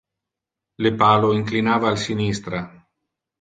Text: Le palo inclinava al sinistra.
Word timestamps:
Le 0.85 0.91
palo 1.01 1.29
inclinava 1.41 1.89
al 1.91 2.01
sinistra. 2.05 2.63